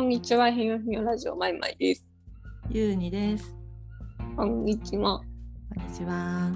[0.00, 2.08] こんにちは、ひよひよラジオマイマイです。
[2.70, 3.54] ゆうにです。
[4.34, 5.20] こんにちは。
[5.74, 6.50] こんにちは。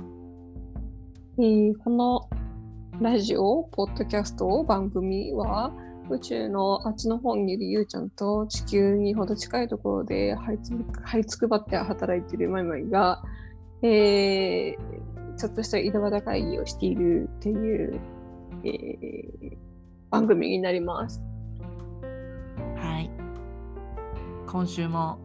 [1.36, 2.26] えーこの
[3.02, 5.70] ラジオ、ポッドキャスト番組は、
[6.08, 13.22] 宇宙のあっちの方にいるゆうちゃんと地球にほど近いところで這いつ這いつくばって働いているマイマイが、
[13.82, 14.76] えー
[15.36, 18.00] ちょっとした井戸端会議をしているっていう、
[18.64, 19.58] えー
[20.08, 21.22] 番組になります。
[24.54, 25.18] 今週も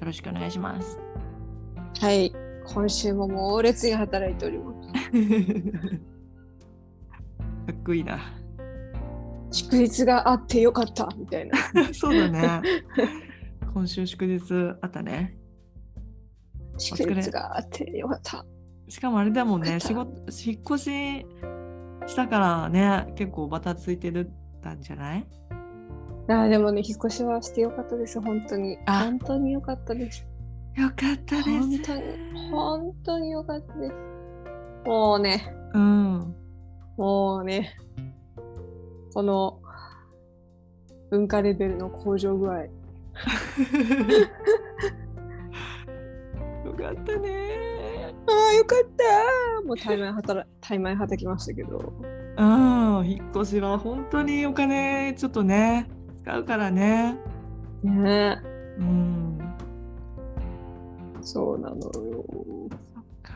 [0.00, 0.98] よろしくお願いします。
[1.98, 2.30] はい。
[2.66, 4.92] 今週も猛烈に働いております。
[7.66, 8.18] かっこいいな。
[9.50, 11.56] 祝日があってよかったみたいな。
[11.94, 12.60] そうだね。
[13.72, 14.42] 今週祝日
[14.82, 15.38] あったね。
[16.76, 18.44] 祝日があってよかった。
[18.90, 21.26] しかもあれだもんね、仕事、引っ越し
[22.08, 25.26] したからね、結構バタついてるたんじゃない？
[26.26, 28.78] あーでもね、引っ越しはしてよかったです、本当に。
[28.86, 30.26] あ本当によかったです。
[30.74, 31.48] よかったです。
[31.50, 33.94] 本当に、本当によかったです。
[34.86, 36.34] もうね、うん。
[36.96, 37.74] もうね、
[39.12, 39.60] この
[41.10, 42.62] 文化レベルの向上具合。
[42.62, 42.68] よ
[46.72, 48.14] かったね。
[48.26, 51.92] ああ、よかったもうタイマイ働タイマイはたきましたけど。
[52.36, 55.88] うん、引っ越しは本当にお金ちょっとね、
[56.24, 57.18] 使うからね。
[57.82, 58.40] ね
[58.78, 59.38] うん。
[61.20, 62.24] そうなのよ。
[62.94, 63.32] そっか。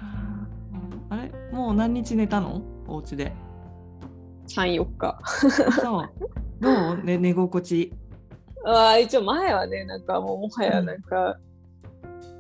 [1.11, 1.31] あれ？
[1.53, 2.63] もう何日寝たの？
[2.87, 3.35] お家で。
[4.47, 5.19] 3、4日。
[5.83, 6.11] そう。
[6.61, 7.93] どう、ね、 寝心地。
[8.65, 11.39] ああ、一応前はね、なんかもうもはやなんか、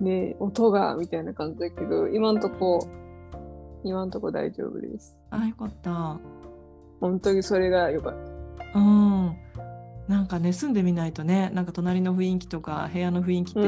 [0.00, 2.88] ね、音がみたいな感じだけど、今んとこ、
[3.84, 5.14] 今んとこ大丈夫です。
[5.30, 6.18] あ、よかった。
[7.00, 8.14] 本当にそれが良かっ
[8.72, 8.78] た。
[8.78, 9.47] うん。
[10.08, 13.60] なんかね、住んでみないとね、なんか隣の雰囲気とか部屋の雰囲気って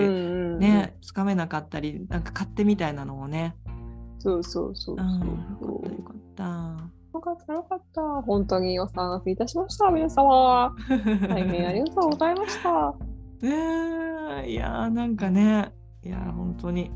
[0.58, 3.54] ね、つかめなかったり、なんか勝手みたいなのをね。
[4.18, 6.02] そうそうそううん、よそう。
[6.02, 7.18] かったよかった。
[7.18, 8.02] よかったよかった。
[8.22, 10.74] 本当にお騒がせいたしました、皆様。
[11.28, 12.94] 大変ありがとうございました。
[13.42, 13.50] ね
[14.46, 15.72] えいやーなんかね
[16.04, 16.90] いやー本当に、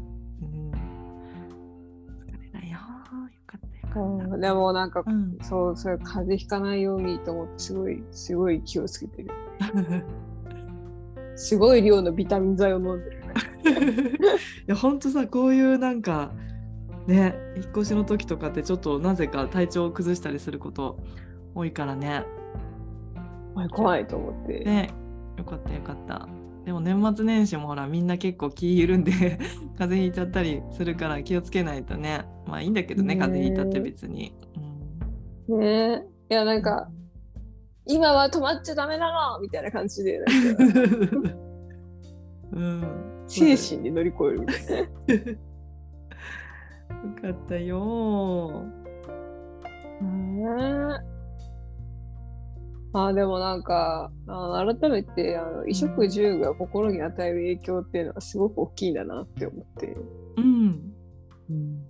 [3.97, 9.31] うん、でもなんか、た、うん、そう、それ風邪ひかないようにと思って、すごい、すごい気をつけてる。
[11.37, 13.25] すごい量のビタミン剤を飲んでる。
[14.67, 16.33] いや本当さこういうなんか
[17.07, 20.99] ね引っ越しの時とかってちょっとなぜか体調を崩したりすること
[21.55, 22.25] 多いからね
[23.73, 24.65] 怖いと思って。
[24.65, 24.91] ね
[25.37, 26.29] よかったよかった
[26.65, 29.13] でも年末年始もほらみんな結構気緩んで
[29.79, 32.25] 風邪ひいちゃったりするから気をつけないとね。
[32.47, 34.35] まあいいんだけどねね風邪ひいたって別に、
[35.49, 35.61] うん。
[35.61, 35.67] ね。
[36.31, 36.35] え。
[36.35, 36.89] いや、なんか、
[37.87, 40.19] 今は止まっちゃダメなのみたいな感じで、
[42.53, 44.79] うん、精神で乗り越えるみたいな。
[47.05, 48.63] よかったよ
[50.01, 51.14] ね
[52.95, 59.97] えあでもなんかあ改めてあの衣食住が心に与える影響っていうのはすごく大きいんだなって思って。
[60.37, 61.83] うん、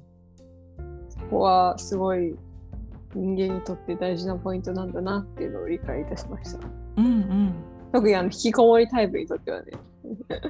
[1.08, 2.34] そこはすごい
[3.14, 6.66] 人間にとって大事なポイントなんだなっていうのを理解いたしました。
[6.96, 7.54] うんうん。
[7.92, 9.72] 特にあの引きこもりタイプにとってはね。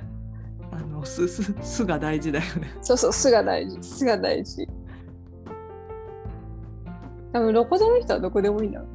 [0.73, 2.69] あのすすすが大事だよね。
[2.81, 3.79] そうそう巣が大事。
[3.83, 4.67] 巣が大事。
[7.33, 8.94] 多分どこでもいい人はどこでもいいんだろう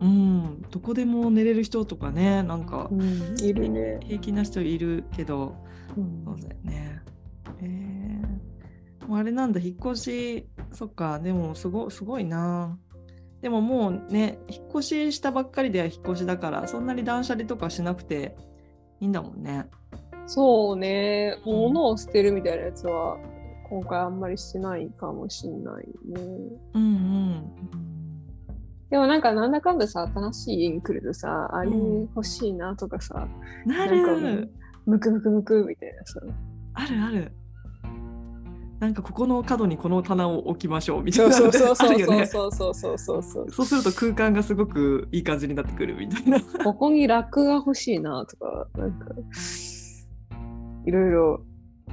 [0.00, 5.56] うんどこでも寝れる人とかねなんかうんいるね、平気な人いるけど
[5.96, 6.22] うん。
[6.24, 7.02] そうだよね。
[7.62, 7.66] へ
[9.02, 12.78] えもうあれなんだ引っ越しそっかでもすごすごいな。
[13.40, 18.36] でももうね引っ越ししたばっかりで引っ越しだからそんなに断捨離とかしなくて
[19.00, 19.66] いいんだもんね。
[20.26, 21.52] そうね、うん。
[21.52, 23.16] 物を捨てるみたいなやつは
[23.68, 25.92] 今回あんまりしてないかもしんないね。
[26.74, 27.95] うんうん
[28.90, 33.26] でもなんかなんだかんださ、新しい家に来るとさ、あれうん欲しいなとかさ、
[33.64, 34.50] ななんかもうる
[34.86, 36.20] ムクムクムクみたいなさ。
[36.74, 37.32] あるある
[38.78, 43.50] なんかここの角にこの棚を置きましょうみたそいうなそうそうそうそうそうそうそうそう。
[43.50, 46.40] そうすると空間がすごくいい感じになってくるみたいな。
[46.62, 49.14] ここにラックが欲しいなとか、なんか、
[50.84, 51.40] いろいろ、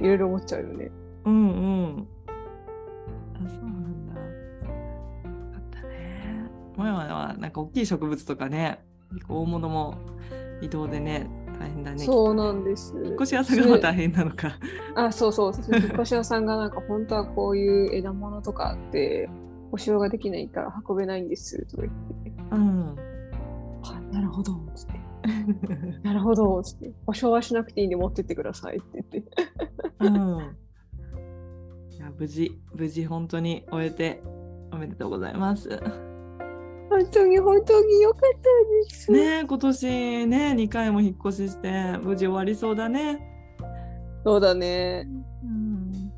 [0.00, 0.90] いろいろ思っちゃうよね。
[1.24, 1.40] うんう
[2.02, 2.08] ん。
[3.34, 3.83] あ、そう。
[6.76, 8.84] 前はなんか大きい植物とかね、
[9.28, 9.96] 大物も
[10.60, 11.28] 移動でね、
[11.58, 11.98] 大変だね。
[11.98, 12.94] そうなんです。
[13.04, 14.58] 引っ越し屋さんがまあ大変なのか。
[14.94, 15.52] あ、そうそう。
[15.54, 19.28] 引っ越し屋さんがなんか本当はこういう枝物とかあって、
[19.70, 21.94] 保証ができないから運べないんですとか言っ
[22.24, 22.32] て。
[22.52, 22.96] うん。
[23.82, 24.52] あ、なるほど。
[24.74, 25.00] つって。
[26.02, 26.92] なるほど、つって。
[27.06, 29.30] 保証はしなくていいんで持ってってくださいって言って。
[30.00, 30.56] うん。
[31.90, 34.22] いや無事、無事本当に終えて
[34.72, 35.80] おめでとうございます。
[36.90, 39.10] 本当に本当に良かったです。
[39.10, 43.20] ねえ今年ね、2回も引っ越しして、無事終わりそうだね。
[44.24, 45.06] そうだね。
[45.42, 46.12] うん。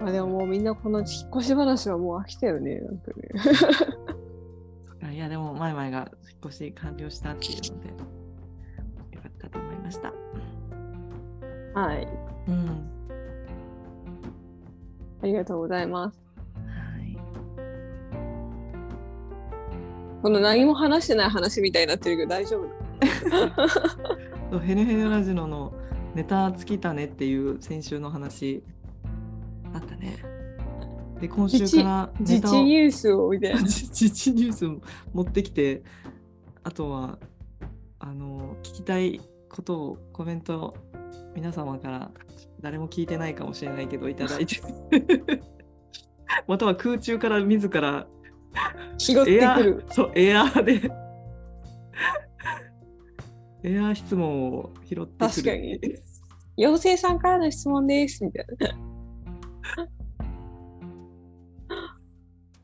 [0.00, 2.80] まあでももうみんなこの引っ越し話はもう飽きたよね。
[2.80, 3.28] なんかね。
[5.12, 7.88] いや、でも、前々が引っ越し完了したっていうので、
[9.16, 10.12] よかったと思いました。
[11.74, 12.08] はい。
[12.48, 12.90] うん。
[15.22, 16.29] ありがとうございます。
[20.22, 22.60] この何も話してない話みたいになってるけど大丈
[24.50, 24.58] 夫？
[24.60, 25.72] ヘネヘネラジオの
[26.14, 28.62] ネタ尽きたねっていう先週の話
[29.72, 30.18] あったね。
[31.20, 33.60] で、今週からネ自治ニュースをみたいな。
[33.62, 34.66] 自治ニュース
[35.12, 35.82] 持ってきて、
[36.64, 37.18] あとは、
[37.98, 40.74] あの、聞きたいことをコメント
[41.34, 42.10] 皆様から
[42.60, 44.60] 誰も聞いてないかもしれないけどいただいて
[46.46, 48.06] または空中から自ら
[48.98, 49.84] 拾ってくる。
[49.90, 50.90] そうエアーで
[53.62, 55.80] エアー質問を拾ってくる確かに
[56.56, 58.24] 妖精さんからの質問です。
[58.24, 58.78] みたいな。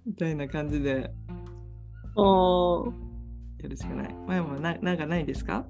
[0.06, 1.10] みたいな感じで
[2.16, 2.92] あー
[3.62, 4.14] やるしかない。
[4.26, 5.66] 前もななんかないですか、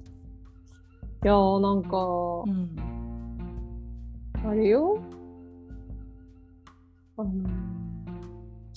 [1.23, 1.97] いやーなんか、
[2.47, 2.69] ん、
[4.45, 5.01] あれよ。
[7.17, 7.31] あの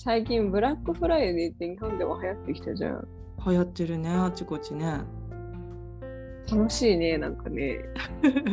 [0.03, 3.07] 最近ブラックフライデーって日本でも流行ってきたじゃん。
[3.45, 5.01] 流行ってるねあちこちね。
[6.51, 7.77] 楽しいね、なんかね。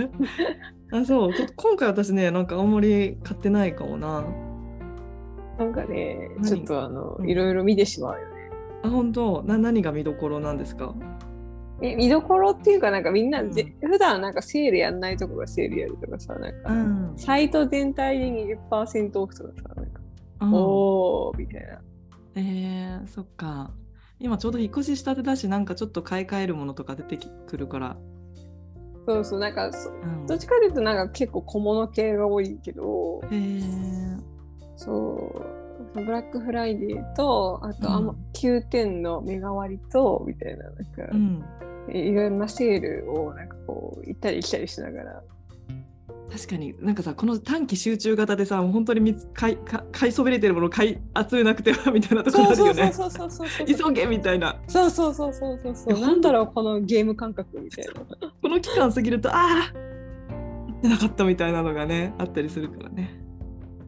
[0.93, 4.25] あそうこ今回私ねなんかあんまり買ってないかもな。
[5.59, 6.45] なんかね、何？
[6.45, 8.51] ちょっとあの、うんいろいろ見てしまうよね。
[8.83, 9.43] あ本当？
[9.45, 10.95] な何が見どころなんですか？
[11.81, 17.13] え、見どころっていうか、なんかみんな、うんぜ普段なんかセールやんないとこがセールやるとかさ、なんか、ん。
[17.17, 19.98] サイト全体で20%オフとかさ、なんか、
[20.41, 21.81] うんおーみたいな。
[22.37, 23.73] えー、そっか。
[24.21, 27.97] 今ちょうど引っ越ししたてだしなんかちょっと買い替えるものとか出てくるから。
[29.07, 33.23] そうそう、なんかそ、うん、どっちかというとなんか結構小物系が多いけど、
[34.77, 35.45] そ
[35.95, 41.45] う、ブラックフライデーと、あと、あんまうん9点の目代わりと、みたいな、なんか、うん。
[41.91, 45.23] いろんなセールをなんかこう、行ったり来たりしながら。
[46.31, 50.99] 確かになんかさこの短期集中型でさもう本当に見つ買いか買いそびれてるものを買い
[51.29, 52.93] 集めなくてはみたいなところあそうるよね。
[52.93, 53.93] そうそうそうそうそう。
[53.93, 54.61] 急げみたいな。
[54.67, 56.01] そうそうそうそうそうそう。
[56.01, 57.93] なんだろう、このゲーム感覚みたいな。
[57.95, 59.73] この期間過ぎるとああ
[60.69, 63.19] 行ってなかったみたいなのがねあったりするからね。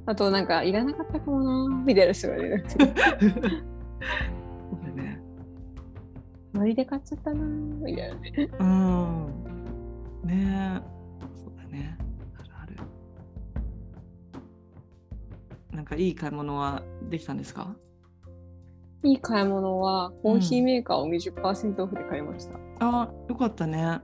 [0.06, 2.92] あと、なんか、いらなかったかもな、みたいな人がね、なんかそうだ
[4.96, 5.20] ね。
[6.54, 8.50] ノリで買っちゃったな、みたいなね。
[8.58, 9.26] うん。
[10.24, 11.26] ねえ。
[11.44, 11.96] そうだね。
[15.72, 17.74] なんかいい買い物はできたんですか？
[19.02, 22.54] いい買い物は、コーヒーメーカーを20%オフで買いました。
[22.80, 24.00] ああ、よかったね。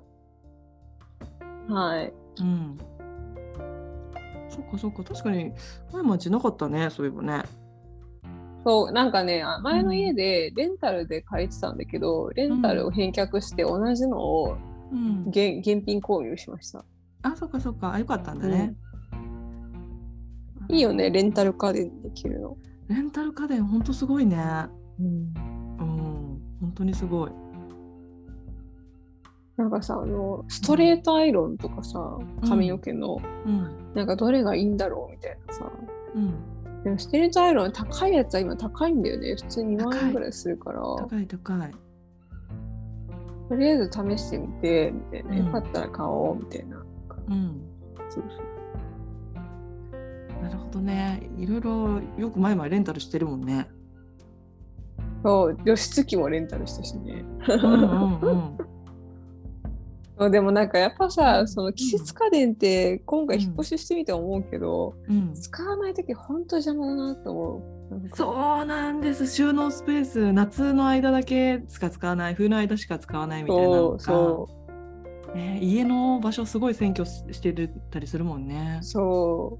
[1.68, 2.12] はい。
[2.40, 2.78] うん。
[4.48, 5.52] そっかそっか、確かに
[5.92, 7.42] 前町なかったね、そういえばね。
[8.64, 14.56] そう、なんかね、あ前の家でレンタルで借りてたんだけど、レンタルを返却して同じのを
[14.92, 15.24] うん。
[15.28, 16.84] 現現品購入しました。
[17.22, 18.74] あ、そっかそっか、あ、よかったんだね。
[20.68, 22.56] いいよね、レンタル家電できるの。
[22.88, 24.36] レンタル家電、ほんとすごいね。
[25.00, 27.30] うん、うん、本当にすごい。
[29.56, 33.92] なんかさ、あの、ストレートアイロンとかさ、髪の毛の、うん。
[33.94, 35.72] なんかどれがいいんだろうみたいなさ。
[36.14, 36.82] うん。
[36.84, 39.34] でもストレートアイロン高いやつは今高いんだよね。
[39.34, 41.70] 普通2万円ぐらいするから、高い高い。
[43.48, 45.30] とりあえず試してみて、みたいな。
[45.30, 46.84] うんよかったら買おう、みたいな。
[47.28, 47.60] うん。
[48.10, 48.55] そうそう
[50.42, 51.28] なるほどね。
[51.38, 53.68] いろいろよく前々レンタルしてるもんね。
[55.22, 57.24] そう、除湿機もレンタルしたしね。
[57.48, 58.20] うんうん
[60.18, 60.30] うん。
[60.30, 67.76] でもなんかやっぱさ、その季節家電って今回引っ越ししてみて思うけど、うん、使わない時ほんと邪魔だなって思う。
[68.14, 69.26] そうなんです。
[69.26, 74.52] 収納スペース、夏の間だけしか使わない、冬の間しか使わないみたいなのがそう
[75.30, 78.84] そね、家の場所すごい占拠ししてるたりするもんねう。
[78.84, 79.58] そ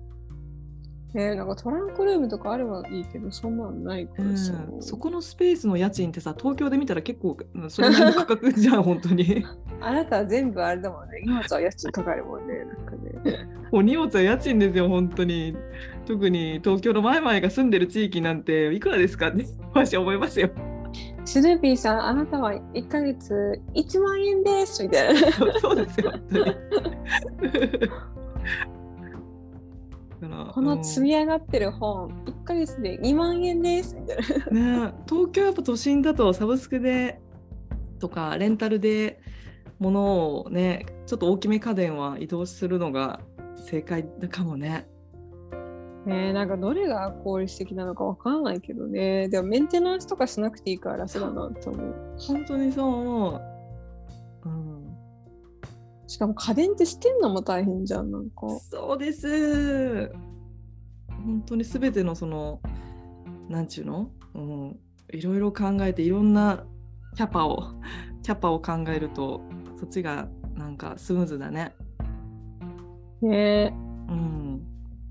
[1.15, 1.17] う。
[1.19, 9.45] ねなんかトランクルームとかあればいいけど、そんなのないかうんらさ。、そこのスペースの家賃ってさ東京で見たら結構うんそれなりの価格じゃん本当に
[9.81, 11.21] あなたは全部あれだもんね。
[11.25, 12.55] 荷物は家賃高いもんね。
[12.65, 12.93] なんか
[13.33, 13.49] ね。
[13.73, 15.57] お荷物は家賃ですよ本当に
[16.07, 19.45] 特に東京の前々が住んでる地域なんていくらですかって
[19.75, 20.51] 私は思いますよ
[21.25, 25.33] スヌーピーさん、あなたは1ヶ月1万円ですみたいな。
[25.33, 26.55] そ うそうですよ、本当に。
[30.21, 34.17] この積み上がってる本、1ヶ月で2万円ですみたい
[34.51, 34.89] な。
[34.89, 37.21] ね、東京やっぱ都心だとサブスクで
[37.99, 39.21] とかレンタルで
[39.79, 43.21] 物をねちょっと大きめ家電は移動するのが
[43.57, 44.89] 正解かもね。
[46.07, 49.29] ねえなんかどれが効率的なのかわからないけどね。
[49.29, 51.95] でもメンテナンスとかしなくていいから楽だなと思う。
[52.19, 53.56] 本当にそう
[56.07, 58.49] しかも家電って捨てるのも大変じゃん、なんか。
[58.71, 60.13] そうです。
[61.27, 62.61] 本当にすべてのその
[63.49, 64.79] なんちゅうの、うん、
[65.13, 66.65] いろいろ考えていろんな
[67.17, 67.73] キャパを
[68.23, 69.41] キャパを考えると
[69.81, 71.75] そっちがなんかスムーズだね。
[73.23, 73.75] ね
[74.09, 74.63] うん。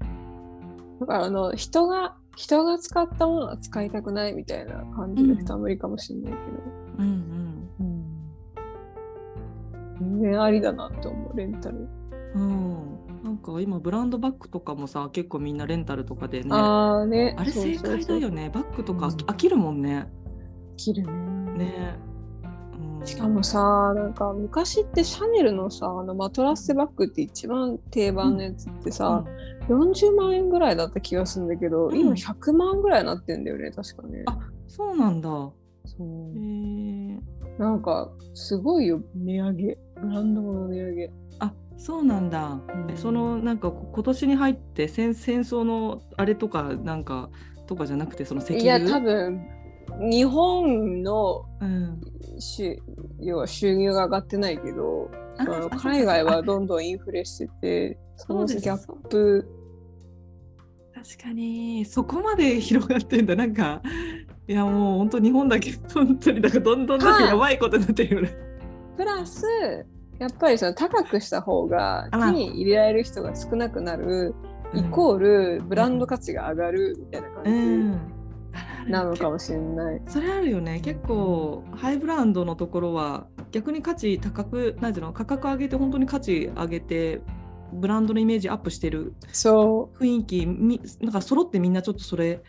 [0.01, 6.43] えだからあの人が人が使ったものは使いたくないみたいな感じの人は無理かもしれないけど。
[6.99, 7.44] うん
[9.99, 11.87] 全然ありだなって思う、レンタル。
[12.35, 12.41] うん。
[12.41, 13.23] うん。
[13.23, 16.49] なんか今ブランドバッグとかもさ結構みんなレンタルとかでね。
[16.51, 17.35] あああね。
[17.43, 18.43] れ正解だよね。
[18.43, 18.51] ね。
[18.53, 20.07] バッグとかうん飽きるもんね。
[20.77, 21.11] 切るね。
[21.57, 21.99] ね。
[22.99, 29.23] うんしかもさ、なんか昔ってシャネルのさ、あのマトラッセバッグって一番定番のやつってさ、
[29.69, 34.23] 40万円ぐらいだった気がするんだけど、うん今100万ぐらいになってんだよね、確かね。
[34.27, 34.37] あ
[34.67, 35.29] そうなんだ。
[35.29, 35.53] そ
[35.99, 36.03] う
[36.35, 36.41] へ
[37.13, 37.19] え
[37.57, 39.77] なんかすごいよ、値上げ。
[40.01, 41.11] ブランド物の値上げ。
[41.39, 42.47] あそうなんだ。
[42.47, 42.91] うん。
[42.91, 47.29] えそのなんかこ今年に入って戦戦争のあれとかなんか
[47.67, 48.63] とかじゃなくてその石油？
[48.63, 49.41] いや、多分
[50.09, 52.01] 日本のうん、
[52.39, 52.77] 収
[53.19, 55.09] 要は収入が上がってないけど、
[55.77, 59.47] 海外はあどんどんインフレしてて、そのそうですギャップ、
[60.93, 61.85] 確かに。
[61.85, 63.35] そこまで広がってんだ。
[63.35, 63.81] なんか
[64.47, 67.29] いやもう本当日本だけ本当にだからどんどんなんかはい。
[67.29, 68.44] やばいことになってるよね。
[68.95, 69.43] プラス、
[70.19, 74.33] やっぱりその高くした方が手に入れられる人が少なくなる、
[74.73, 77.93] イーコールブランド価値が上がるみたいなう感ん。
[78.85, 80.01] じなのかもしれない。
[80.07, 80.79] それあるよね。
[80.79, 87.21] 結構ハイブランドのところは逆に価値高くなんていうの価格上げて本当に価値上げて
[87.73, 92.41] ブランドのイメージアップしてるそ雰囲気みなんか揃ってみんなちょっとそれ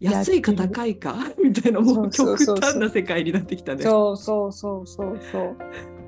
[0.00, 3.82] 安いか高いかみたいなもう極端な世界になってきたう、ね。
[3.82, 5.42] そうそうそうそうそう。
[5.42, 6.06] うん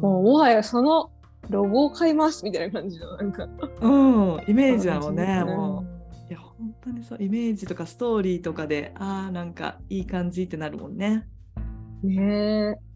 [0.00, 1.10] もうもはやその
[1.48, 3.44] ロゴを買いますみたいな感じのなんか。
[3.80, 5.84] うん、イメージはもうね、うんも
[6.28, 6.30] う。
[6.30, 11.26] いや、本当にそう、イメージとかストーリーとかで、ああ、なんかいい感じってなるもんね。
[12.02, 12.89] ねえ。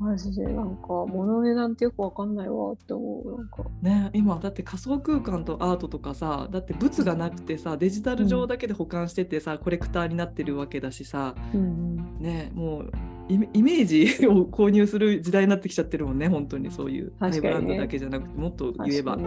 [0.00, 3.36] うん、マジでなんか物の値段ってよくわかんないわって思う。
[3.36, 3.64] なんか。
[3.82, 12.92] ね、今だって仮想空間とアートとかさ、だって物がなくてさ、デジタル上だけで保管しててさ、コレクターになってるわけだしさ、うんね、もう
[13.28, 19.18] イメージ を購入する時代になってきちゃってるもんね、本当にそういうハイブランドだけじゃなくて、もっとうん、言えば。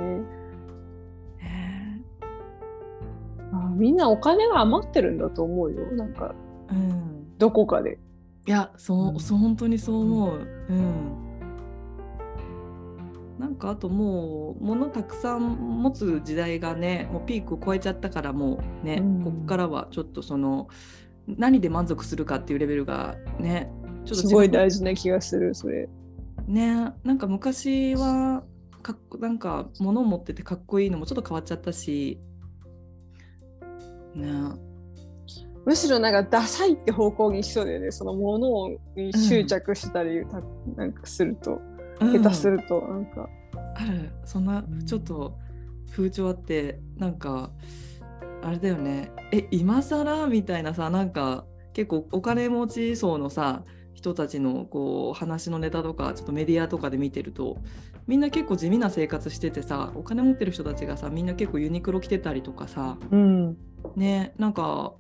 [3.75, 5.92] みんなお金が余ってるんだと思うよ。
[5.94, 6.36] なんか
[6.70, 7.98] うんどこかで。
[8.48, 10.48] いや、そう、うんそう本当にそう思う。
[10.70, 11.32] うん。
[13.40, 20.68] なんかあともう物たくさん持つ時代がね、もうピークを超えちゃったからもうね、うんここからはちょっとその
[21.28, 23.72] 何で満足するかっていうレベルがね、
[24.06, 25.90] ちょっとすごい大事な気がする、それ。
[26.48, 28.44] ね、なんか昔は
[28.82, 32.20] かっこなんか物を持っててかっこいいのもちょっと変わっちゃったし、
[34.16, 34.28] ね、
[35.65, 37.91] むしろなんかダサいって方向にしそうだよね。
[37.91, 40.41] そのものに執着したり、た
[40.75, 41.60] なんかすると、
[42.00, 43.30] うん下手すると、なんか。
[43.75, 45.38] あるそんなうんちょっと
[45.91, 47.51] 風潮あってなんか
[48.41, 53.63] あれだよねえ今更みたいなさなんか結構お金持ち層のさ
[53.94, 57.58] 人たちのこう話のネタとかちょっとメディアとかで見てると
[58.08, 63.58] みんな結構地味な生活しててさお金持ってる人たちがさみんな結構ユニクロ着てたりとかさうん。
[63.96, 64.94] ねなんか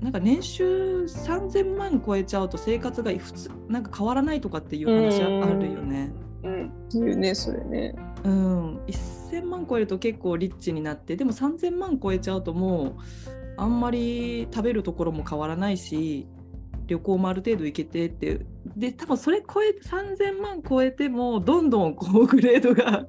[0.00, 6.12] なんか年収3000万超えちゃうと生活が普通なんか変わらないとかっていう話あるよね。
[6.42, 6.72] うん。
[6.92, 7.94] 言うね、それね。
[8.24, 12.94] うん、1000万超えると結構リッチになってでも3000万超えちゃうともう
[13.56, 16.26] あんまり食べるところも変わらないし
[16.86, 18.40] 旅行もある程度行けてって
[18.76, 23.06] で多分それ超え3000万超えてもどんどんこうグレードが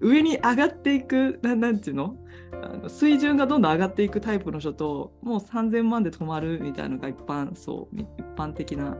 [0.00, 2.16] 上に上がっていくななんていうの？
[2.52, 8.96] あの水準がどんどん上がっていくタイプの人ともう3000万で止まるみたいなのが一般そう一般的な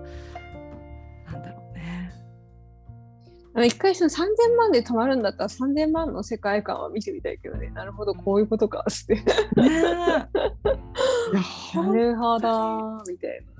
[1.30, 2.12] なんだろうね。
[3.54, 7.70] あの一回その3000万で止まるんだったら3000万の世界観は見てみたいけどね。
[7.70, 9.14] なるほど、こういうことかって。
[9.14, 9.22] ね
[11.74, 13.58] なるほど、みたい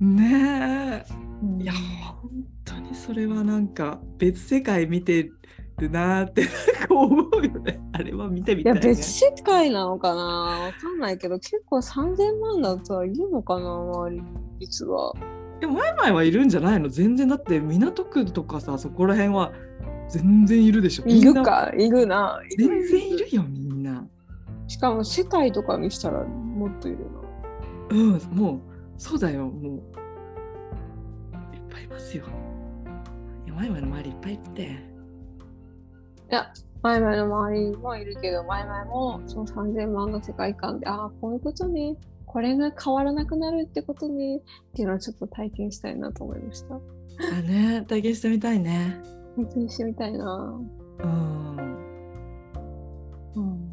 [0.00, 2.30] ねえいや本
[2.64, 5.30] 当にそれはなんか別世界見て
[5.78, 7.80] るなーってなんか思うよね。
[7.92, 10.22] あれは見てみたい、ね、いや別世界なのかな？
[10.22, 13.74] わかんないけど結構3000万だとはいるのかな？
[13.74, 14.22] 周りに
[14.60, 15.12] 実は。
[15.60, 16.88] でも前々はいるんじゃないの？
[16.88, 19.52] 全然だって港区とかさそこら辺は
[20.08, 21.04] 全然いるでしょ。
[21.06, 21.72] いるか？
[21.76, 22.40] いるな。
[22.56, 24.06] 全然いるよみんな。
[24.68, 27.04] しかも世界とかにしたらもっといるな。
[27.90, 28.60] うんもう
[28.98, 29.46] そうだよ。
[29.46, 29.76] もう
[31.54, 32.24] いっぱいいますよ。
[33.46, 34.95] 前々の周りいっぱいいて
[36.30, 36.52] いや、
[36.82, 44.40] マイマイの周りもいるけど、マイマイもその3000万の世界観で、ああ、こういうことね、これが変わらなくなるってことね、っ
[44.74, 46.74] ていうのをちょっと体験したいなと思いました。
[46.74, 46.80] あ
[47.42, 47.84] ね。
[47.88, 49.00] 体験してみたいね。
[49.36, 50.60] 本当にしてみたいな。
[50.98, 51.56] うん。
[53.36, 53.70] うん、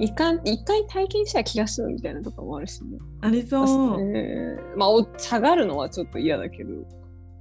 [0.00, 2.98] 一回一回体験した気がするみたいなとこもあるしね。
[3.20, 3.62] ありそ
[3.96, 6.97] う、えーまあ、お下がるのはちょっと嫌だけど。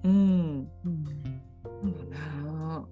[0.08, 0.68] うん。
[0.84, 0.90] そ
[1.88, 2.18] うだ
[2.52, 2.86] な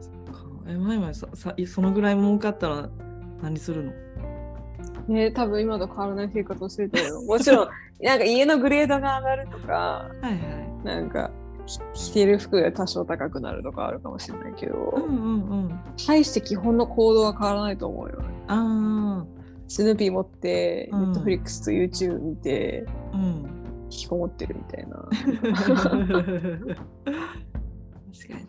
[0.00, 0.46] そっか。
[0.68, 2.88] え前々ささそのぐらい儲かったら
[3.42, 3.92] 何するの？
[5.08, 7.22] ね、多分今と変わらない生活をしてると思うよ。
[7.26, 7.68] もちろん、
[8.00, 10.40] なんか家のグレードが上がるとか、はいはい。
[10.84, 11.32] なんか
[11.66, 15.80] ひ着てる服が多少高くなるとかあるかもしれないけど、うんうんうん。
[16.06, 18.22] 大して基本の行動は変わらないと思うよ。
[18.46, 19.26] あ
[19.66, 21.00] スヌーピー持って、うん。
[21.00, 23.61] ネットフリックスと YouTube 見て、あうん
[23.92, 25.06] 引きこもってるみたいな。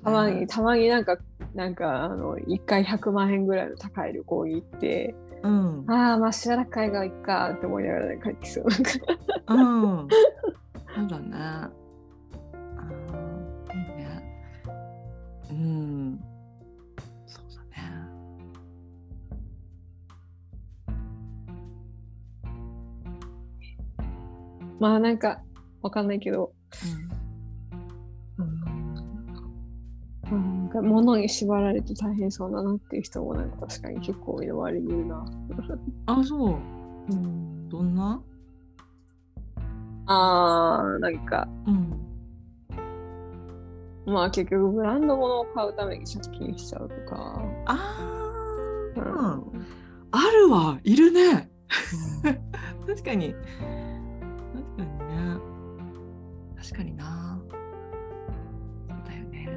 [0.03, 1.17] たまに、たまになんか、
[1.53, 5.85] なんか、あの、1回100万円ぐらいの高い旅行に行って、うん。
[5.87, 8.65] ああ、まあしばらく海外行っかって思いながら、ね、帰ってきそう。
[8.65, 8.91] なんか
[9.47, 10.07] うん。
[10.95, 11.35] そうだね。
[11.35, 14.23] あーいいね。
[15.51, 16.02] うん
[24.83, 25.41] まあなんか、
[25.81, 26.51] わかんないけど、
[30.29, 35.25] なんか物に縛られて大変そうだなっていう人もなんか確かに結構身の回りにいるな。
[36.07, 36.57] あそう。
[37.69, 38.21] どんな？
[40.07, 41.97] あー、なんか、うん。
[44.13, 47.41] まあ結局ブランド物を買うために借金しちゃうとか。
[47.67, 47.77] あ
[48.97, 49.05] うー、う
[49.37, 49.65] ん、
[50.11, 50.77] あるわ。
[50.83, 51.49] いるね。
[52.85, 53.33] 確かに
[56.63, 57.41] 確かにな。
[58.87, 59.49] そうだよね。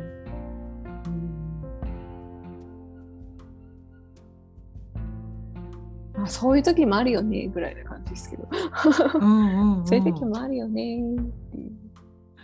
[6.17, 8.49] まあ、そういう時もあるよねぐらいな感じですけど。
[9.21, 11.01] うんうん、うん、そういう時もあるよね。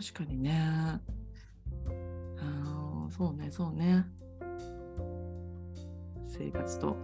[0.01, 0.53] 確かにね。
[0.55, 4.07] あーそうねそうね。
[6.29, 6.96] 生活と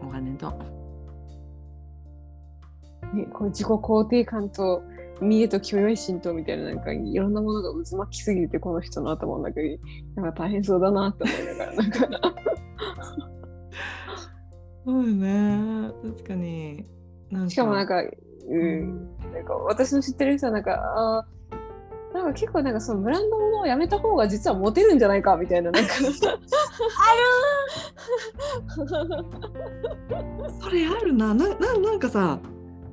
[0.00, 0.52] お金と。
[3.12, 4.82] ね、こう自己肯定感と
[5.20, 9.78] 見栄と許容心とみたいななんかいろんなものが渦巻きすぎてこの人の頭の中に
[10.16, 12.08] なんか大変そうだなって思いながらなんか。
[14.84, 15.90] そうよね。
[16.02, 16.84] 確かに。
[17.30, 18.10] なんしかもなんか、う
[18.48, 25.94] うん、なんか私の知ってる人はなんかあーなんか結構なんかそのブランド物をやめた方が実はモテるんじゃないかみたいななんか。
[30.60, 31.32] それあるな。
[31.32, 32.38] なななんかさ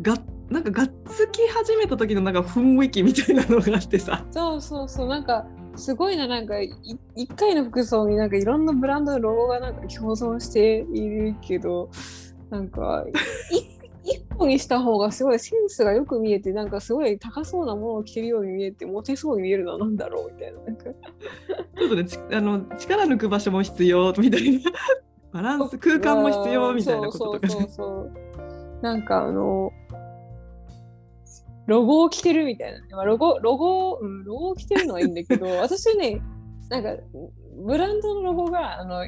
[0.02, 0.16] が
[0.50, 4.26] なんかがっつき始めた時のなんか雰囲気みたいなのがあってさ。
[4.32, 6.72] そうそうそうなんかすごいななんかい
[7.16, 11.90] 一回の服装になんかいろんなブランドのロゴがなんか共存しているけど
[12.50, 13.06] なんか
[13.52, 20.84] い一個にした方がすごいセンスがよく見えてなんかすごい高そうなものを着てるように見えてモテそうに見えるのはなんだろうみたいななんか。
[20.86, 24.60] ちょっとねちあの力抜く場所も必要みたいな。
[25.32, 28.12] バランス空間も必要みたいなこととかそうそうそうそう。
[28.82, 29.72] なんかあの
[31.70, 36.22] ロゴを着てるみたいな、まあ、ロゴロゴ、うん、ロゴを着てるのはいいんだけど 私ね
[36.70, 36.96] なんか
[37.66, 39.08] ブランドのロゴがあの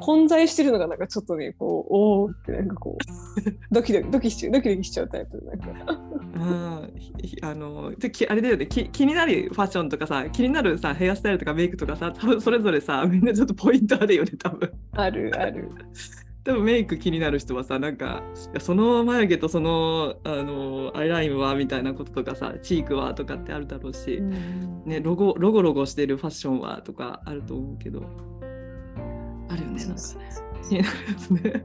[0.00, 3.04] 混在してるのがなんかちょっとねこうおおってなんかこう
[3.70, 5.42] ドキドキドキしちゃうドキドキしちゃうタイプ。
[5.44, 5.58] なん。
[5.58, 6.00] か
[6.34, 8.66] うんひひあのあれだよね。
[8.66, 14.72] き気になるファッションとかさ気になるさヘアスタイルとかメイクとかさ多分それぞれさみんなちょっとポイントあるよね多分。
[14.92, 15.68] あるある
[16.42, 18.22] 多分メイク気になる人はさなんか
[18.60, 24.20] その眉毛とそのあのアイラインはみたいなこととかさチークはとかってあるだろうし、
[24.86, 28.02] ね、ロゴロゴロゴしてるファッションはとかあると思うけど
[29.50, 30.30] あるよねなんかね。
[30.68, 31.64] 気になるやつね。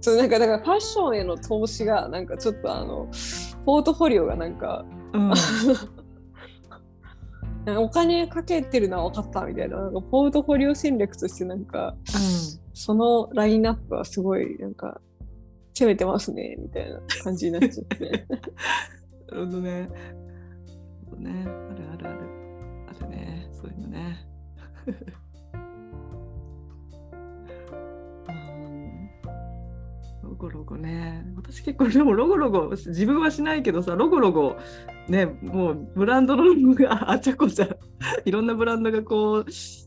[0.00, 3.08] そうなんかだからファッションへの投資がなんかちょっとあの
[3.64, 5.32] ポートフォリオがなんかうん、
[7.78, 11.94] お金かけてるのは分かったみたいななんかポートフォリオ戦略としてなんか
[12.74, 15.00] そのラインナップはすごいなんか
[15.72, 18.26] 攻めてますねみたいな感じになっちゃって。
[19.30, 19.88] なるほどね。
[21.18, 21.44] ね。
[21.46, 22.20] あるあるある。
[22.88, 23.48] あるね。
[23.52, 24.26] そういうのね。
[30.34, 31.24] ロゴロゴね。
[31.36, 34.56] 私結構でもロゴロゴ、自分はしないけどさ、ロゴロゴ、
[35.08, 37.68] ね、もうブランドのロゴが あちゃこちゃ、
[38.24, 39.44] いろんなブランドがこう、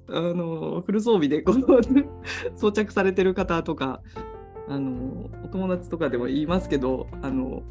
[0.10, 4.02] あの、フル装備でこう装着されてる方とか、
[4.70, 7.64] あの、お友達とかでも言いますけど、あの、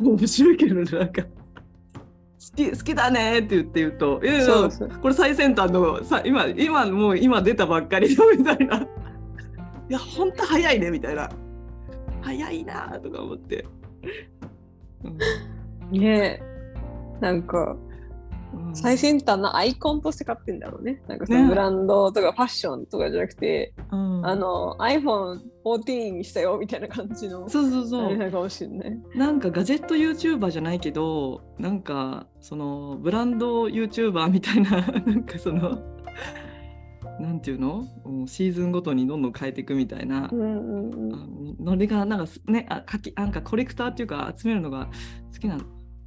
[0.00, 1.22] 面白いけどねなんか。
[1.22, 8.86] 好き好きだねって言って言うと「いやいやそうそうこれ最先端のさ今今もう今出たばっかりだみたいな「い
[9.88, 11.30] やほんと早いね」みたいな
[12.22, 13.66] 「早いな」とか思って、
[15.04, 15.98] うん。
[15.98, 16.42] ねえ。
[17.20, 17.76] なんか
[18.54, 21.02] うん最先端のアイコンとして買ってんだろうね。
[21.08, 21.42] なんかそね。
[21.42, 24.26] のブランドとかファッションとかじゃなくて、うん。
[24.26, 28.16] あの iPhone14 にしたよみたいな感じのそうそうそう。
[28.16, 29.00] なのかもしれない。
[29.14, 35.78] なんかガジェット YouTuber じゃないけどなんかそのブランド YouTuber みたいななんかその
[37.20, 37.86] なんていうの？
[38.26, 40.28] シーズンごとにどんどん変えていくみたいな。
[40.32, 41.14] うんうんうん。
[41.14, 44.88] あのれがなんかすねあかきなんかコレクターっていうか集めるのが
[45.32, 45.58] 好きな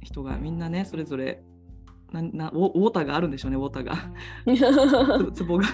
[0.02, 1.42] 人がみんなねそれぞれ
[2.12, 3.96] ななウォウォーターがあるんでしょうねウォーターが。
[5.32, 5.64] つつぼが。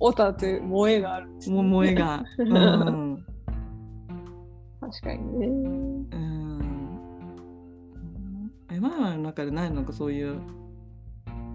[0.00, 1.34] オタという萌えがあるね。
[1.50, 2.24] も萌えが。
[2.38, 3.24] うん。
[4.80, 5.46] 確かにね。
[5.46, 6.48] うん。
[8.70, 10.40] えママの中でないのかそういう。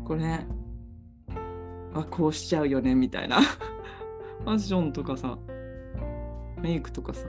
[0.03, 0.45] これ
[1.93, 3.41] あこうしちゃうよねみたいな。
[4.43, 5.37] ファッションとかさ。
[6.61, 7.27] メイクとかさ。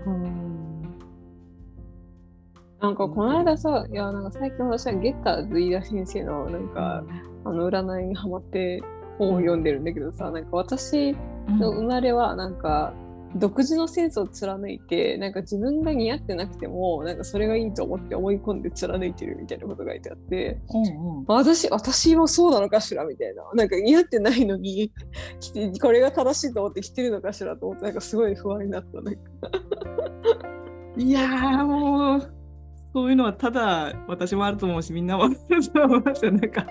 [2.81, 7.05] なんかこの間さ、いやなんか最近私はゲッターズ飯田先生のなんか、
[7.45, 8.83] あの占いにハマって
[9.19, 11.17] 本を読んでるんだけどさ、なんか私
[11.49, 12.95] うんの生まれはなんか
[13.37, 21.25] 独自のセンスを貫いてなんか自分が似合ってなくてもなんかそれがいいと思って思い込んで貫いてるみたいなことが書いてあってうんうん。
[21.27, 23.43] 私私もそうなのかしらみたいな。
[23.55, 24.93] なんか似合ってないのに
[25.41, 29.01] 着てこれが正しいと思って着てるのかしらと思ってなんかすごい不安になった。
[29.01, 29.21] なんか。
[30.97, 32.33] いやーもう
[32.93, 36.31] そういうのはただ私もあると思うしみんなもあると思いますよ。
[36.31, 36.67] なんか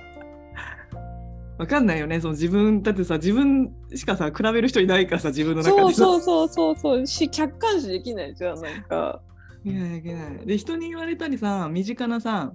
[1.57, 2.19] わかんないよね。
[2.19, 7.07] その自分だってさ自分しかさ比べる人いないからさ自分の中そうでさそうそうそうそう。
[7.07, 9.21] し客観視できないじゃんなんか。
[9.63, 10.45] いけないいけない。
[10.45, 12.53] で人に言われたりさ身近なさ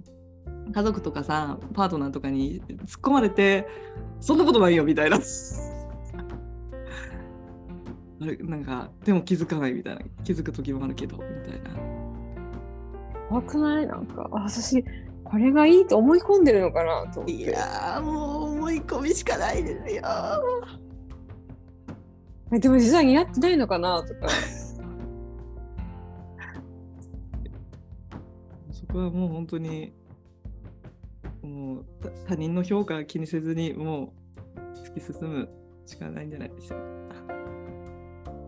[0.73, 3.67] 家族とかさパートナーとかに突っ込まれて
[4.19, 5.17] そんなことないよみたいな。
[8.21, 10.01] あれなんかでも気づかないみたいな。
[10.25, 11.69] 気づく時もあるけどみたいな。
[13.29, 13.87] 怖くない？
[13.87, 14.27] なんか。
[14.31, 14.83] あ私
[15.29, 17.31] これがいいと思い込んでるのかなと思って。
[17.33, 20.01] いやーもう思い込みしかないですよ。
[22.51, 24.27] えでも実は似合ってないのかなとか。
[28.71, 29.93] そこはもう本当に
[31.43, 34.15] もうた他人の評価は気にせずにも
[34.55, 35.47] う突き進む
[35.85, 36.79] しかないんじゃないでしょう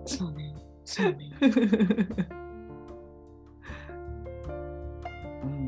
[0.06, 0.56] そうね。
[0.84, 1.32] そうね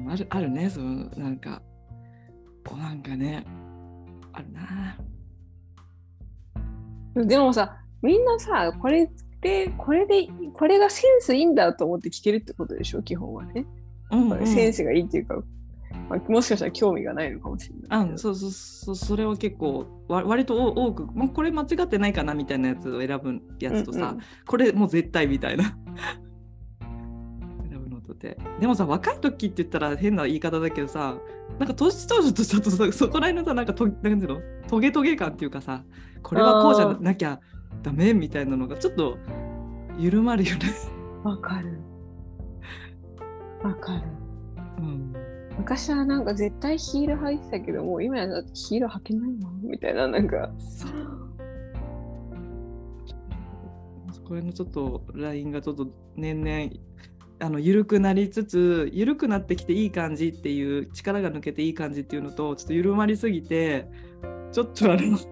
[0.09, 1.61] あるあるねそのなんか
[2.65, 3.45] こうなんかね
[4.31, 4.97] あるな。
[7.25, 9.09] でもさみんなさこれ
[9.41, 13.03] でこれでこれがセンスいいんだと思って着てるってことでしょ？
[13.03, 13.65] 基本はね、
[14.11, 15.35] うんこれセンスがいいっていうか、
[16.09, 24.21] まあ、もしかしたら興味がないのかもしれないあそうそうそうそれは結構わ割と多く、まあ、これ間違ってないかなみたいなやつを選ぶやつとさ、うんうん。
[24.47, 25.77] これもう絶対みたいな
[28.23, 31.17] 選ぶのとででもさ若い時って言ったら変な言い方だけどさ
[31.59, 34.41] なんか年取るとちょっとさそこら辺のさなんかとなんていうの？
[34.67, 35.83] トゲトゲ感っていうかさ
[36.21, 37.39] これはこうじゃなきゃ
[37.81, 39.17] ダメみたいなのがちょっと
[39.97, 40.73] 緩まるよね。
[41.23, 41.79] わかる。
[43.61, 44.01] わかる。
[44.79, 45.13] うん。
[45.57, 50.49] 昔はなんか絶対ヒール履いてたけどもう今やだってヒール履けないもんみたいななんか。
[50.57, 50.91] そう。
[54.11, 56.71] そこら辺のちょっとラインがちょっと年々
[57.43, 63.85] あの緩くなりつつ緩くなってきていい感じっていう力が抜けていい感じっていうのとちょっと緩まりすぎて
[64.53, 65.27] ちょっとあの ち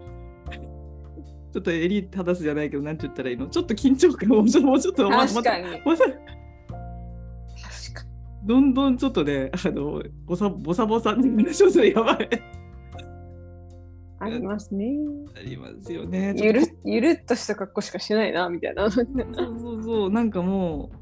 [1.56, 3.48] ょっと襟正すじゃないけどなんて言ったらいいの？
[3.48, 6.16] ちょっと緊張感をもうちょもうちょっとま確かに、ま確か
[8.44, 12.30] どんどんちょっとねあのボサボサボサってちょっとやばい。
[14.20, 14.86] ありますね。
[15.36, 16.36] ありますよね。
[16.38, 18.92] ゆるゆるっとした格好しかしないなみたいな。
[18.92, 20.12] そうそうそう。
[20.12, 21.01] なんかもう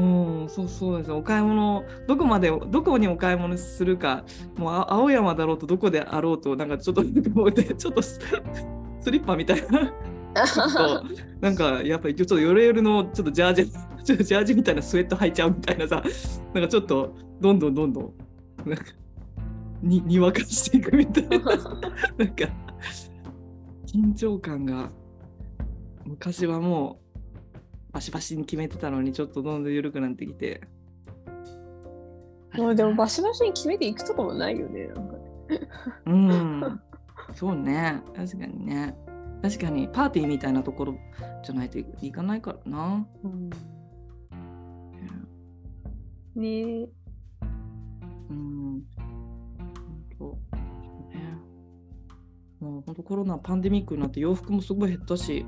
[0.00, 1.12] うん、そうそうです。
[1.12, 4.24] お買い物どこまでどこにお買い物するか
[4.56, 7.02] もう青山だろうとどこであろうとなんかちょっと
[7.34, 8.18] もう ちょっと ス
[9.10, 9.92] リッパみたいな。
[11.40, 13.66] なんかやっぱりちょっとヨレヨレのちょっとジャージ
[14.04, 16.02] ちょっとジャージみたいなスウェット履いちゃうみたいなさ
[16.54, 18.12] なんかちょっとどんどんどんどん
[18.64, 18.84] なんか
[19.82, 21.38] ににわかしていくみたいな。
[21.38, 22.44] なんか
[23.86, 24.90] 緊張感が
[26.04, 27.09] 昔はもう
[27.92, 30.62] バシバシに決めてたのにちょっとどんどん緩くなってきて。
[32.54, 34.88] もうでもバシバシに決めていくとこもないよね。
[34.88, 35.14] なんか
[36.06, 36.80] うん、
[37.34, 38.96] そうね、確かにね。
[39.42, 40.94] 確かにパーティーみたいなところ
[41.42, 43.06] じゃないといかないからな。
[46.34, 46.88] ねえ。
[48.30, 48.82] うん。
[48.98, 50.38] 本当。
[51.08, 51.38] ね。
[52.60, 55.46] もう本当コロナパンデミックになって洋服もすごい減ったし、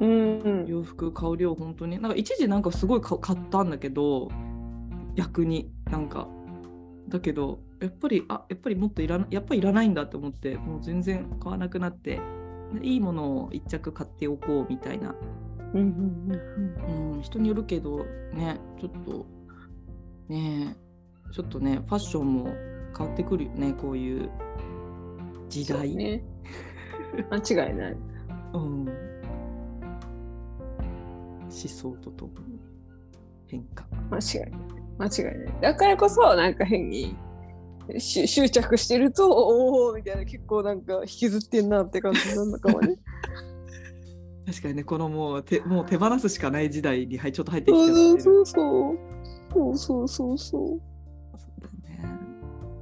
[0.00, 0.66] うん。
[0.66, 4.30] 洋服買う量本当になんか一時なんかすごいか買ったんだけど、
[5.14, 6.28] 逆になんか
[7.08, 12.20] だけどやっぱりあやっぱりもっといらなやっぱりいらないんだって思ってもう全然買わなくなって
[12.82, 15.14] いいものを一着買っておこうみたいな
[15.74, 19.26] うんうんうん、人によるけどねちょっと
[20.28, 20.76] ね
[21.32, 22.54] ちょっとねファッションも
[22.96, 24.30] 変わってくるよねこういう
[25.48, 26.22] 時代、ね。
[27.30, 27.96] 間違いない。
[28.52, 28.90] うん、思
[31.56, 32.60] 想とともに
[33.46, 34.60] 変化間違いない。
[34.98, 35.60] 間違いない。
[35.60, 37.16] だからこそ、なんか変に
[37.98, 42.96] し執着してると、おおみたいな、結構なんか引きずってんなって感じなんだかもね。
[44.46, 48.98] 確かにねこのもう手もう手放すしかない時代にはいちょっと入ってきてそうるそうそう。
[49.52, 50.80] そうそうそうそう。
[51.36, 52.00] そうだね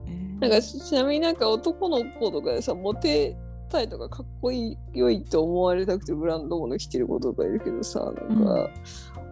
[0.06, 3.36] えーなんかちなみになんか男の子とかでさ、モテ
[3.68, 8.70] たいとかかっこいい良いと思われたくてブランド物着てる子とかいるけどさ、なんか、うん。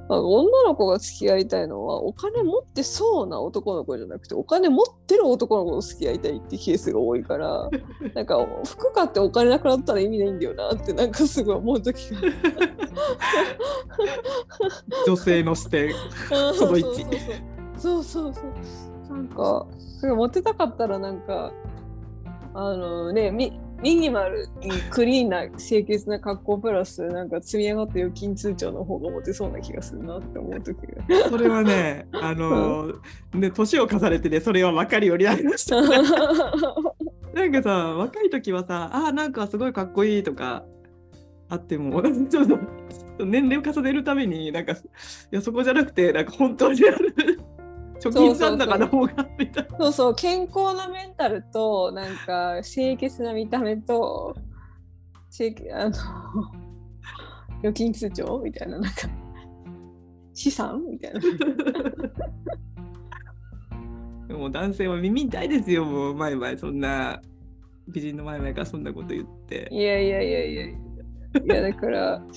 [0.08, 7.70] 女の子が付き合いたいのはお金持ってそうな男の子じゃなくてお金持ってる男の子と付き合いたいってケースが多いから
[8.14, 12.20] なんか服買ってお金なくなったら意味ないんだよなってなんかすごい思う時が
[15.06, 15.94] 女性の視点
[16.54, 16.84] その一
[17.78, 18.28] そうそう。
[18.28, 18.40] そうそ
[19.14, 19.66] うなんか
[20.14, 21.52] モテたかったらなんか
[22.54, 31.28] あのねミミニマルにクリーンな清潔な格好プラスなんか積み上がった預金通帳の方がモテそうな気がするなって思う時が。
[31.28, 32.92] それはね あの
[33.34, 35.80] ね年を重ねてねそれは分かるようになりました。
[37.34, 40.64] なんかさ若い時はさあーなんかすごいかっこいいとか
[41.48, 42.58] あってもちょっと
[43.24, 44.76] 年齢を重ねるためになんかい
[45.30, 47.14] やそこじゃなくてなんか本当にある
[48.02, 49.78] 貯金残高の方がみたいな。
[49.78, 54.36] そうそう健康なメンタルとなんか清潔な見た目と
[55.30, 55.92] 清潔あの
[57.62, 59.08] 預金通帳みたいななんか
[60.34, 61.20] 資産みたいな。
[64.26, 67.20] でも男性は耳痛いですよもう前々そんな
[67.88, 69.68] 美人の前々からそんなこと言って。
[69.70, 70.76] いやいやいやいやいや
[71.44, 72.22] いやだから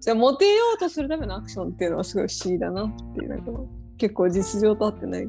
[0.00, 3.52] じゃあモテようとするためのアクションっていうのはすごい不思議だなっていうなんか
[4.00, 5.28] 結構実情と合ってない。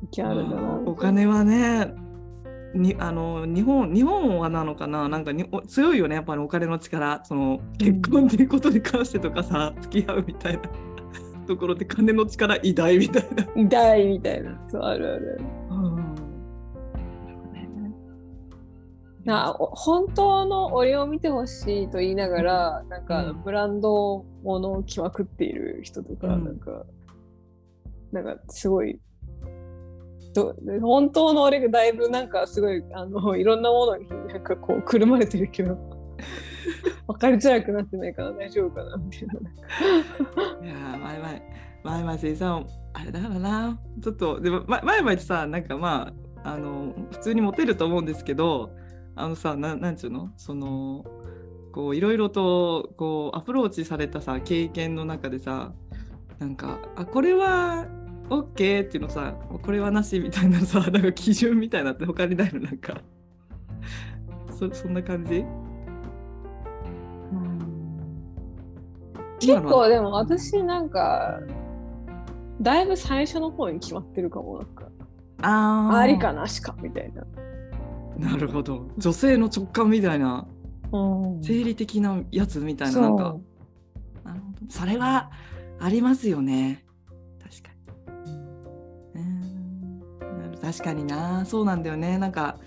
[0.00, 0.80] 時あるんだな。
[0.86, 1.92] お金はね
[2.74, 5.10] にあの日本日本はなのかな？
[5.10, 6.14] なんかにお強いよね。
[6.14, 7.22] やっぱりお金の力。
[7.24, 10.62] その結婚っていうことに関してとかさ、付き合うみたいな。
[11.46, 13.46] ところで金の力偉大みたいな。
[13.54, 14.58] 痛いみたいな。
[14.68, 15.40] そうあるある。
[19.24, 23.42] なお本当の俺を見てほしいと言いながらなんかうん。
[23.42, 26.44] ブランドものを着まくっている人とか、うん。
[26.44, 26.84] なんか
[28.12, 29.00] なんかすごい
[30.80, 35.76] 本当の俺がだいぶなんかすごいあのいろんなものになんかこうくるまれてるけど
[37.06, 39.34] 分かりづらくなってないかな大丈夫かなみたいな。
[40.66, 41.40] いや前々
[41.82, 46.12] 前々生さんあれだからなちょっとでもま前々ってさなんかま
[46.44, 48.70] ああの普通にモテると思うんですけど
[49.16, 50.32] あのさななんちゅうの？
[50.36, 51.04] その
[51.72, 55.72] こういろいろとこうアプローチされたさ経験の中でさ
[56.38, 57.86] なんかあこれは
[58.30, 58.54] OK っ
[58.88, 62.60] ていうのさこれはなしみたいなさ なんか基準みたいなって他にないの？
[62.60, 63.00] なんか。
[64.50, 65.44] そそんな感じ？
[69.40, 71.40] 結構でも私なんか
[72.60, 74.88] だいぶ最初の方に決まってるかもなんか。
[75.42, 75.96] あー。
[75.96, 77.24] ありかなしかみたいな。
[78.30, 78.86] なるほど。
[78.98, 80.46] 女性の直感みたいな
[80.92, 80.98] う
[81.38, 81.42] ん。
[81.42, 83.36] 生理的なやつみたいななんか。
[84.68, 85.30] それは
[85.80, 86.81] ありますよね
[90.62, 91.44] 確かにな。
[91.44, 92.18] そうなんだよね。
[92.18, 92.58] なんか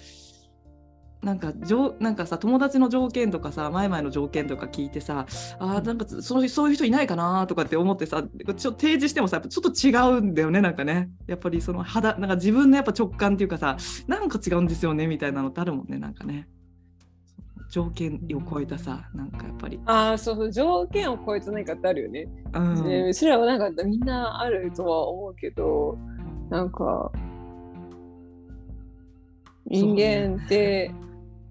[1.23, 5.25] なんか条なんかさ友達の条件とかさ前々の条件とか聞いてさ
[5.57, 11.09] あーなんかそうそういう人いないかなとかって思ってさちょっと提示してもさちょっと違うんだよねなんかね。
[11.25, 13.77] やっぱりその肌なんか自分のやっぱ直感っていうかさ
[14.07, 16.47] なんか違うんですよねみたいなのってあるもんねなんかね。
[17.69, 22.29] 条件を超えたさなんかやっぱり、ああ、そうそう、条件を超えて何かってあるよね。
[22.53, 22.83] うん。
[22.83, 25.97] でうちらはなんかみんなあるとは思うけど、
[26.49, 27.11] なんか、
[29.65, 30.91] 人間って、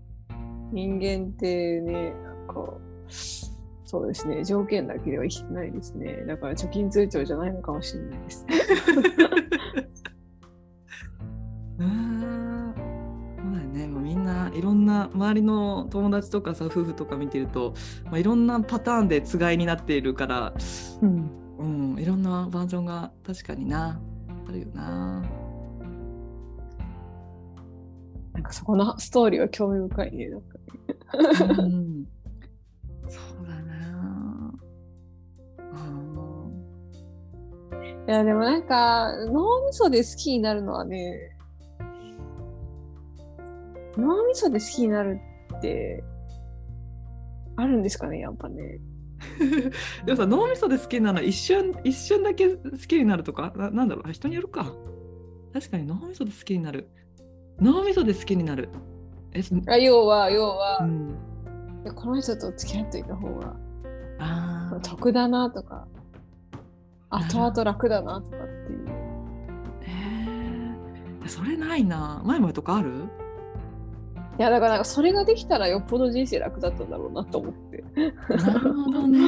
[0.72, 2.72] 人間ってね、なんか、
[3.85, 6.24] そうですね、条件だけでは生きてないですね。
[6.27, 8.46] だから貯金通帳じゃないのかもしれないです。
[11.79, 12.74] うん
[13.37, 17.74] そうだよねもうみんないろんな周りの友達とかさ夫婦とか見てると、
[18.05, 20.55] まあ、いろんなパターンでつがいになっているから、
[21.03, 21.31] うん。
[21.59, 24.00] うん、いろんなバージョンが確かにな
[24.48, 25.43] あるよな。
[28.44, 30.28] かそこのストーリーは興味深いね。
[30.28, 32.07] なんかうん、
[33.09, 34.54] そうだな。
[35.59, 36.14] うん
[38.07, 41.37] いや、でもなんか、脳みそで好きになるのはね、
[43.96, 45.18] 脳みそで好きになる
[45.57, 46.04] って、
[47.57, 48.80] あるんですかね、やっぱね。
[50.04, 53.52] でもさ脳みそで好きなのは一瞬一瞬だけ好きになるとか？
[53.57, 54.09] ななんだろう？
[54.09, 54.74] あ人によるか
[55.52, 56.90] 確かに脳みそで好きになる
[57.61, 58.69] 脳みそで好きになる。
[59.33, 61.17] えすあ要は、要は、うん。
[61.95, 63.55] この人と付き合っていた方が
[64.19, 64.81] あー。
[64.81, 65.87] 得だなとか、
[67.11, 68.85] 後々楽だなとかっていう。
[69.83, 72.23] えー、それないな。
[72.25, 73.09] 前々とかある？
[74.38, 77.85] いや、だからなんかそれができたらよっぽど人生楽だったんだろうなと思って。
[78.37, 79.21] なるほどね。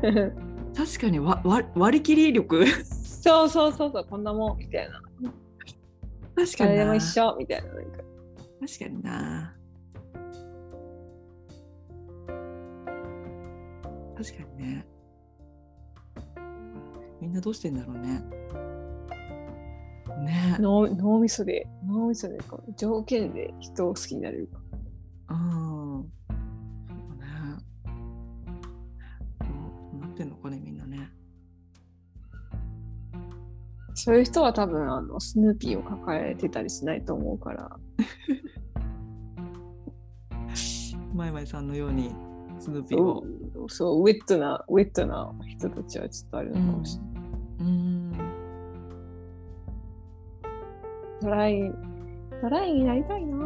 [0.74, 2.64] 確かにわわ割り切り力。
[3.22, 5.02] そうそうそうそう、こんなもんみたいな。
[6.46, 6.76] 確かにな。
[6.76, 7.68] 誰でも一緒みたいな。
[7.74, 7.98] なんか。
[8.60, 9.56] 確かにな。
[14.16, 14.86] 確かにね。
[17.20, 18.22] みんなどうしてんだろうね。
[20.24, 20.56] ね。
[20.58, 24.60] 脳脳みそで、脳みそでこう条件で人を好きになれるか。
[25.30, 25.38] うん。
[25.98, 27.26] そうね。
[29.40, 29.46] ど
[29.98, 30.69] うなってんのかねみ
[34.04, 37.70] そういう人は多分あのスヌーピーを抱えてたりしないと思うから。
[41.14, 42.14] まいまいさんのように
[42.58, 43.24] スヌーピーそを
[43.64, 47.22] う、そう、ウェットな、ウェットな人たちはちょっとあるのかもしれない。
[47.60, 48.12] うん
[51.20, 51.72] トライ、
[52.40, 53.36] トライになりたいな。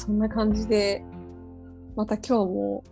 [0.00, 1.04] そんな感じで、
[1.94, 2.82] また今日も、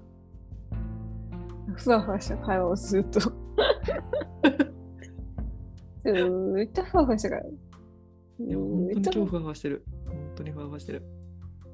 [1.75, 3.21] ふわふわした会話をずっと。
[6.05, 7.43] ずーっとふわふわしたから。
[7.45, 7.47] い
[8.51, 11.03] や本当に今日ふわふわしてる本当にふわふわしてる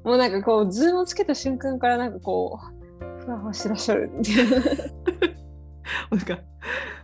[0.02, 2.60] もうなんかこう、ズームをつけた瞬間からなんかこ
[3.00, 4.12] う、ふわふわしてらっしゃる。
[6.12, 6.38] なんか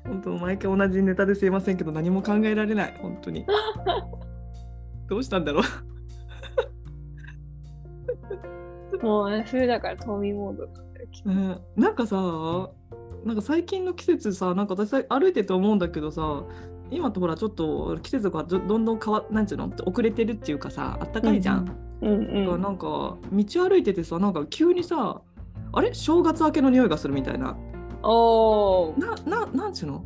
[0.05, 3.45] 本当毎回同じネタですいませんけど何も考えられない本当に
[5.09, 5.90] どうしたんだろう
[9.03, 12.17] もうね、冬だから冬眠モードなんだよきっとねなんかさ
[13.25, 16.45] なんか最近の季節さなんか私さ歩いてて思うんだけどさ
[16.91, 21.77] 今ってほらちょっと季節がどどんどん変わなんていうの遅れてるっていうかさあったかいじゃん。
[22.03, 22.61] うんうん。
[22.63, 25.23] なんか道歩いててさなんか急にさ
[25.73, 25.95] あれ？
[25.95, 27.57] 正月明けの匂いがするみたいな
[28.03, 28.99] おー。
[29.27, 30.05] なななんちゅうの？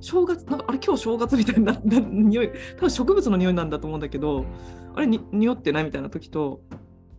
[0.00, 4.44] 正月なんかあれ今日正月みたいな な匂い多分植物の匂いなんだと思うんだけど
[4.94, 6.60] あれに匂ってないみたいな時と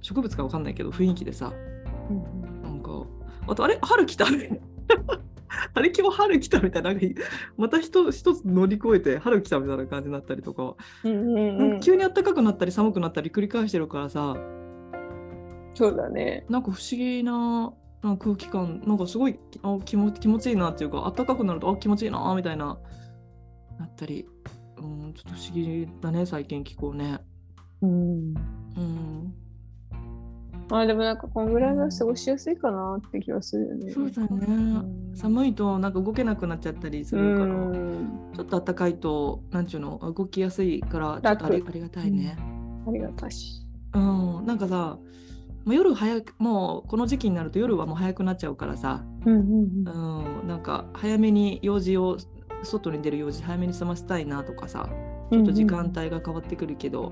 [0.08, 1.52] 植物かわかんないけど雰囲気でさ。
[2.10, 3.04] うんなんか
[3.46, 3.78] あとあれ？
[3.82, 4.26] 春来た
[5.74, 5.92] あれ？
[5.98, 6.94] 今日春来たみたいな。
[6.94, 7.06] なんか
[7.58, 10.78] また一一つ乗り越えて春来たみたいな感じになったりとか、か
[11.82, 14.38] 急に暖かくなったり寒くなったり繰り返してるからさ。
[15.74, 16.46] そうだね。
[16.50, 18.82] なんか不思議なな空気感。
[18.86, 22.78] なんかすごいあ気持気持ちいいなっていうか暖かくなるとあ気持ちいいなみたいな
[23.78, 24.26] なったり、
[24.78, 27.20] うん、ちょっと不思議だね最近気候ね。
[27.82, 27.90] うん。
[27.90, 29.47] うん、ま
[30.70, 33.92] あでもなんかこんぐらいが過ごしやすいかなって気がするよね。
[33.92, 35.12] そうだね、うん。
[35.16, 38.32] 寒いとなんか動けなくなっちゃったりするから、うん。
[38.36, 42.38] ちょっと暖かいとなんちゅうの動きやすいからちょっとあり楽ありがたいね。
[42.88, 43.66] ありがたし。
[43.94, 44.98] うん、なんかさ
[45.66, 52.18] もう夜早くもうこの時期になると夜はもう早くなっちゃうからさ、うんうんうん、なんか早めに用事を
[52.64, 54.90] 外に出る用事早めに済ませたいなとかさ。
[55.30, 57.12] ちょっと時間帯が変わってくるけど、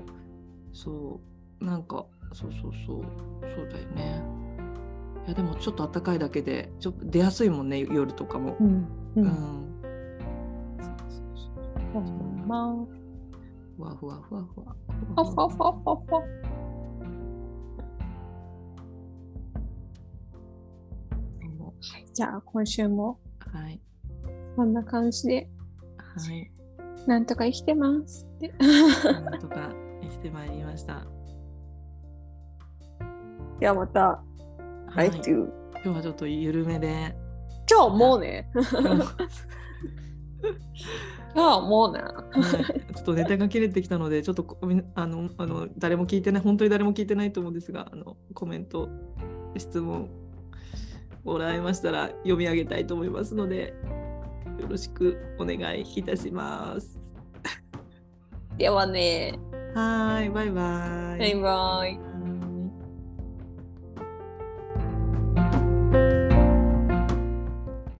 [0.72, 3.02] そうなんかそうそうそう
[3.54, 4.22] そうだよね。
[5.26, 8.56] いやでもちょっと暖かいだけでちょっと出やすいもんね夜とかも。
[8.60, 8.66] うん。
[8.66, 8.86] う。
[9.16, 9.30] うんん。
[11.92, 12.86] ほんま。
[13.76, 14.76] ふわふわふわふわ。
[15.14, 16.22] ふわふわふわふわふわ。
[21.88, 23.18] はい、じゃあ今週も
[23.52, 23.80] はい。
[24.56, 25.48] こんな感じで
[25.98, 26.50] はい。
[27.06, 28.54] なんとか生きてますって。
[28.58, 29.70] なんとか
[30.02, 31.06] 生きてまいりました。
[33.60, 34.22] ではまた
[34.96, 35.08] はい。
[35.08, 37.14] 今日はちょっと緩めで。
[37.70, 38.50] 今日もうね。
[38.54, 38.62] は
[41.34, 42.00] 今日もうね。
[42.90, 48.88] いちょっとネタが切れてきたので、ちょっとこみんあのあの誰も聞いてない、本当に誰も聞いてないと思うんですが、あのコメント、
[49.58, 50.08] 質問
[51.24, 53.74] もらいましたら読み上げたいと思いますので、
[54.58, 56.98] よろしくお願いいたします。
[58.56, 59.38] ではね。
[59.74, 61.18] はい、バイバイ。
[61.18, 61.98] バイバイ。
[61.98, 62.15] はい